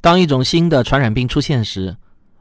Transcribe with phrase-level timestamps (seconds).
[0.00, 1.94] 当一种新的传染病出现时，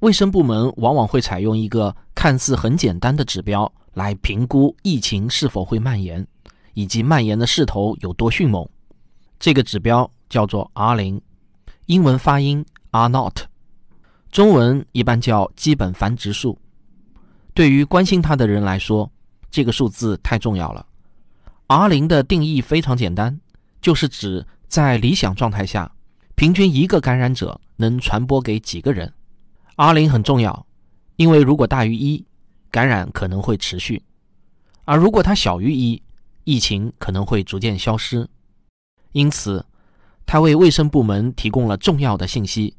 [0.00, 6.26] 卫生部门往往会采用一个看似很简单的指标来评估疫情是否会蔓延，
[6.74, 8.68] 以及蔓延的势头有多迅猛。
[9.38, 11.20] 这个指标叫做 R 零，
[11.86, 13.42] 英文发音 R not，
[14.32, 16.58] 中文一般叫基本繁殖数。
[17.52, 19.08] 对于关心它的人来说，
[19.48, 20.84] 这个数字太重要了。
[21.68, 23.40] R 零的定义非常简单，
[23.80, 25.90] 就是指在理想状态下，
[26.34, 29.12] 平均一个感染者能传播给几个人。
[29.76, 30.66] R 零很重要，
[31.16, 32.24] 因为如果大于一，
[32.70, 34.00] 感染可能会持续；
[34.84, 36.02] 而如果它小于一，
[36.44, 38.28] 疫情可能会逐渐消失。
[39.12, 39.64] 因此，
[40.26, 42.76] 它为卫生部门提供了重要的信息，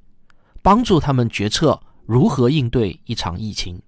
[0.61, 3.81] 帮助他们决策如何应对一场疫情。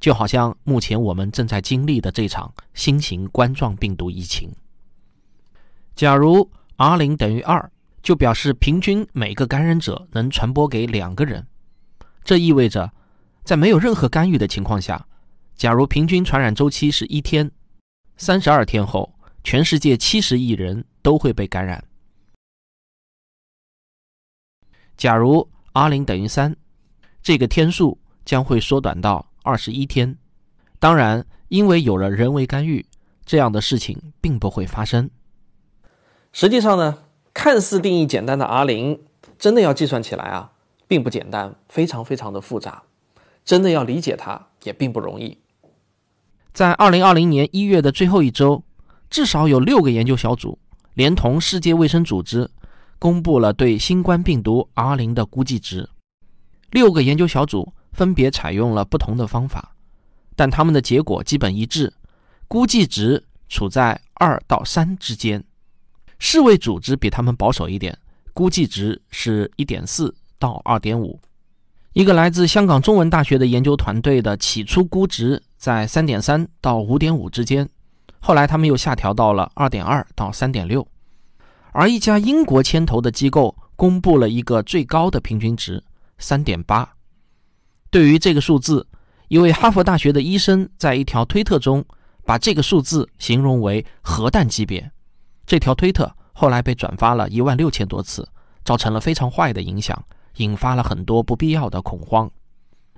[0.00, 4.50] 就好像目前我们正在经历的这场新型冠状病毒疫情。
[5.94, 7.70] 假如 R 零等于二，
[8.06, 11.44] 就表示平均每个感染者能传播给两个人。
[12.22, 12.88] 这意味着，
[13.42, 15.04] 在没有任何干预的情况下，
[15.56, 17.50] 假如平均传染周期是一天，
[18.16, 21.82] 三十二天后，全世界七十亿人都会被感染。
[24.96, 26.54] 假如 R 零等于三，
[27.24, 30.16] 这个天数将会缩短到二十一天。
[30.78, 32.86] 当然，因为有了人为干预，
[33.24, 35.10] 这样的事情并不会发生。
[36.32, 37.02] 实际上呢，
[37.36, 38.98] 看似定义简单的 R 零，
[39.38, 40.52] 真的要计算起来啊。
[40.88, 42.84] 并不简单，非常非常的复杂，
[43.44, 45.36] 真的要理解它也并不容易。
[46.54, 48.62] 在二零二零年一月的最后一周，
[49.10, 50.58] 至少有六个研究小组
[50.94, 52.48] 连同世界卫生组织
[52.98, 55.90] 公布了对新冠病毒 R 零的估计值。
[56.70, 59.74] 六个研究小组分别采用了不同的方法，
[60.34, 61.92] 但他们的结果基本一致，
[62.48, 65.44] 估计值处在二到三之间。
[66.18, 67.98] 世卫组织比他们保守一点，
[68.32, 70.14] 估计值是一点四。
[70.38, 71.18] 到二点五，
[71.94, 77.66] 一个来自香港中文大学的研究团队的起初估值在三点三到五点五之间，
[78.20, 80.86] 后来他们又下调到了二点二到三点六，
[81.72, 85.82] 而一家英国牵头的机构公布了一个最高的平均值
[86.18, 86.86] 三点八。
[87.90, 88.86] 对于这个数字，
[89.28, 91.82] 一位哈佛大学的医生在一条推特中
[92.26, 94.92] 把这个数字形容为核弹级别。
[95.46, 98.28] 这条推特后来被转发了一万六千多次，
[98.64, 100.04] 造成了非常坏的影响。
[100.36, 102.30] 引发了很多不必要的恐慌。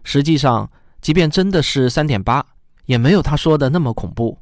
[0.03, 0.69] 实际上，
[1.01, 2.45] 即便真的是三点八，
[2.87, 4.37] 也没有他说的那么恐怖。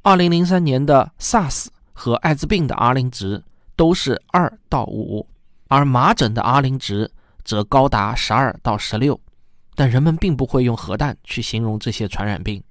[0.00, 3.42] 二零零三年的 SARS 和艾滋病的 R 零值
[3.76, 5.28] 都是二到五，
[5.68, 7.10] 而麻疹的 R 零值
[7.44, 9.20] 则高达十二到十六。
[9.74, 12.62] 但人们并不会用核弹去形容这些传染病。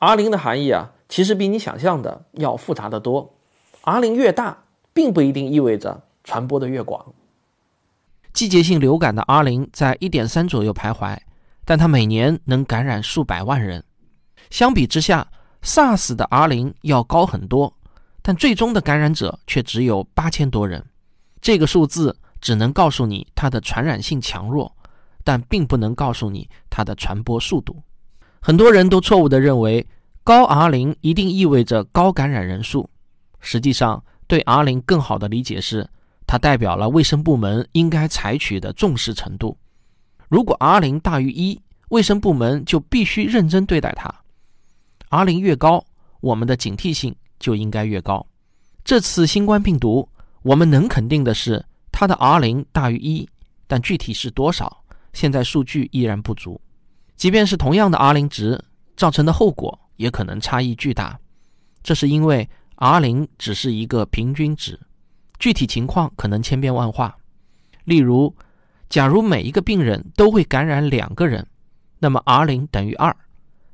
[0.00, 3.33] R 零的含义啊，其实比你想象的要复杂的多。
[3.86, 4.64] R 零越大，
[4.94, 7.12] 并不一定意味着传播的越广。
[8.32, 11.18] 季节性流感的 R 零在一点三左右徘徊，
[11.66, 13.84] 但它每年能感染数百万人。
[14.48, 15.28] 相比之下
[15.62, 17.74] ，SARS 的 R 零要高很多，
[18.22, 20.82] 但最终的感染者却只有八千多人。
[21.42, 24.74] 这个数字只能告诉你它的传染性强弱，
[25.22, 27.82] 但并不能告诉你它的传播速度。
[28.40, 29.86] 很多人都错误地认为
[30.22, 32.88] 高 R 零一定意味着高感染人数。
[33.44, 35.88] 实际上，对 R 零更好的理解是。
[36.26, 39.54] 它代表了卫生部门应该采取的重视程度。
[40.26, 41.60] 如果 R 零大于一，
[41.90, 44.12] 卫生部门就必须认真对待它。
[45.10, 45.84] R 零越高，
[46.22, 48.26] 我们的警惕性就应该越高。
[48.84, 50.08] 这次新冠病毒，
[50.40, 51.62] 我们能肯定的是
[51.92, 53.28] 它的 R 零大于一，
[53.66, 54.82] 但具体是多少，
[55.12, 56.58] 现在数据依然不足。
[57.16, 58.58] 即便是同样的 R 零值，
[58.96, 61.18] 造成的后果也可能差异巨大。
[61.82, 64.78] 这是因为 R 零只是一个平均值。
[65.38, 67.14] 具体情况可能千变万化，
[67.84, 68.34] 例如，
[68.88, 71.46] 假如每一个病人都会感染两个人，
[71.98, 73.14] 那么 R 零等于二。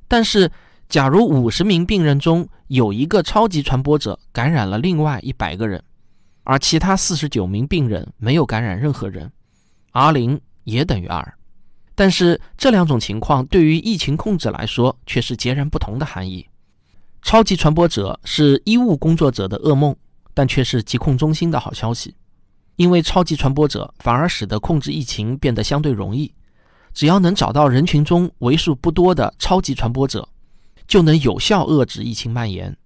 [0.07, 0.51] 但是，
[0.89, 5.81] 假如五十名病人中有一个超级传播者感染了另外一百个人，
[6.43, 9.31] 而其他四十九名病人没有感染任何人
[9.91, 11.33] ，R 零也等于二。
[11.95, 16.45] 但是，这两种情况对于疫情控制来说却是截然不同的含义。
[17.21, 19.95] 超级传播者是医务工作者的噩梦。
[20.33, 22.15] 但却是疾控中心的好消息，
[22.77, 26.33] 因为超级传播者反而使得控制疫情变得相对容易。
[26.93, 30.25] 只要能找到人群中为数不多的超级传播者，
[30.87, 32.77] 就能有效遏制疫情蔓延。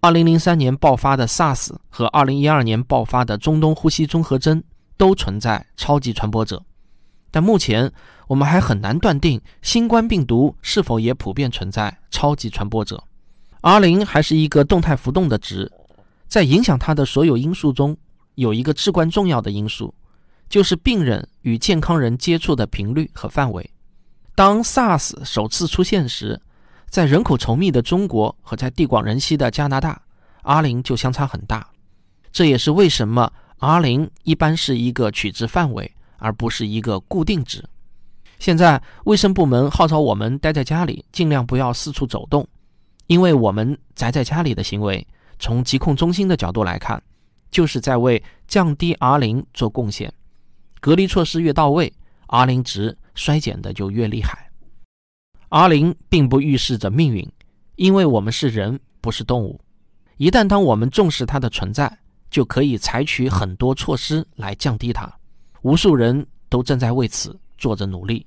[0.00, 4.62] 二零零三年爆发的 SARS 和二零一二年爆发的中东呼吸综合征
[4.98, 6.62] 都存在超级传播者，
[7.30, 7.90] 但目前
[8.28, 13.02] 我们还很难断定新冠病毒是否也普遍存在超级传播者。
[13.66, 15.72] R 零还是一个动态浮动的值。
[16.28, 17.96] 在影响它的所有因素中，
[18.34, 19.94] 有一个至关重要的因素，
[20.50, 23.70] 就是病人与健康人接触的频率和范围。
[24.34, 26.38] 当 SARS 首次出现时，
[26.90, 29.98] 在人口稠密的中国和在地广人稀的加拿大
[30.42, 31.66] ，R 零就相差很大。
[32.30, 37.64] 这也是为什么 R 零一般是一个取值范围，而不是一个固定值。
[38.38, 42.46] 现在卫生部门号召我们待在家里，尽量不要四处走动，
[43.06, 45.06] 因为我们宅在家里的行为，
[45.38, 47.02] 从疾控中心的角度来看，
[47.50, 50.12] 就是在为降低 R 零做贡献。
[50.80, 51.92] 隔离措施越到位
[52.26, 54.50] ，R 零值衰减的就越厉害。
[55.50, 57.30] R 零并不预示着命运，
[57.76, 59.60] 因为我们是人，不是动物。
[60.16, 61.98] 一旦当我们重视它的存在，
[62.30, 65.12] 就可以采取很多措施来降低它。
[65.62, 68.26] 无数人都正在为此做着努力。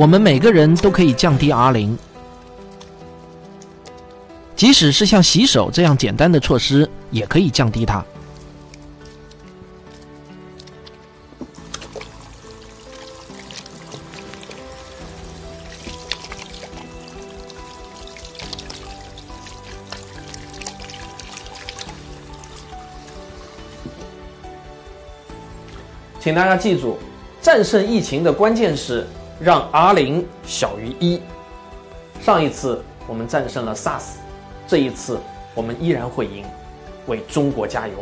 [0.00, 1.98] 我们每个人都可以降低 R 零，
[4.56, 8.02] 即使是像洗手这样简单的措施，也可以降低它。
[26.18, 26.96] 请大家记住，
[27.42, 29.06] 战胜疫情的关键是
[29.40, 31.20] 让 R 零小于一。
[32.20, 34.16] 上一次我们战胜了 SARS，
[34.66, 35.18] 这一次
[35.54, 36.44] 我们依然会赢，
[37.06, 37.94] 为中国加油！